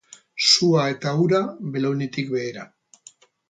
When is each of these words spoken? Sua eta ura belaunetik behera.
Sua 0.51 0.85
eta 0.93 1.13
ura 1.25 1.43
belaunetik 1.77 2.33
behera. 2.35 2.69